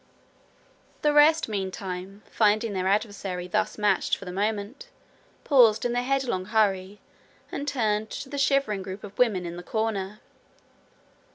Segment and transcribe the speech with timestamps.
[1.03, 4.87] The rest meantime, finding their adversary thus matched for the moment,
[5.43, 6.99] paused in their headlong hurry,
[7.51, 10.19] and turned to the shivering group of women in the corner.